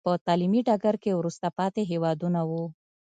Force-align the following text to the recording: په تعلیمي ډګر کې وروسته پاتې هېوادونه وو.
په 0.07 0.11
تعلیمي 0.27 0.61
ډګر 0.67 0.95
کې 1.03 1.17
وروسته 1.19 1.47
پاتې 1.57 1.81
هېوادونه 1.91 2.39
وو. 2.49 2.63